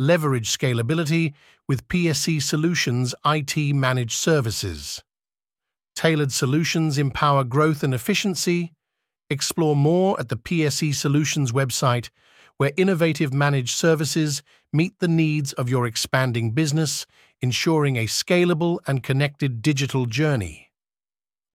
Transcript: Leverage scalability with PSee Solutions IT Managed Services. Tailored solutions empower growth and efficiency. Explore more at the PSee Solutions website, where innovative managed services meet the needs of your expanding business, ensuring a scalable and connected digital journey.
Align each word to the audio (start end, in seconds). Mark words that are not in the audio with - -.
Leverage 0.00 0.56
scalability 0.56 1.34
with 1.66 1.88
PSee 1.88 2.40
Solutions 2.40 3.16
IT 3.26 3.74
Managed 3.74 4.12
Services. 4.12 5.02
Tailored 5.96 6.30
solutions 6.30 6.98
empower 6.98 7.42
growth 7.42 7.82
and 7.82 7.92
efficiency. 7.92 8.72
Explore 9.28 9.74
more 9.74 10.18
at 10.20 10.28
the 10.28 10.36
PSee 10.36 10.94
Solutions 10.94 11.50
website, 11.50 12.10
where 12.58 12.70
innovative 12.76 13.34
managed 13.34 13.74
services 13.74 14.44
meet 14.72 14.96
the 15.00 15.08
needs 15.08 15.52
of 15.54 15.68
your 15.68 15.84
expanding 15.84 16.52
business, 16.52 17.04
ensuring 17.42 17.96
a 17.96 18.06
scalable 18.06 18.78
and 18.86 19.02
connected 19.02 19.60
digital 19.62 20.06
journey. 20.06 20.67